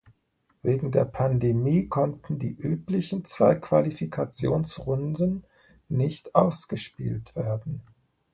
[0.63, 5.43] Wegen der Pandemie konnten die üblichen zwei Qualifikationsrunden
[5.89, 7.83] nicht ausgespielt werden.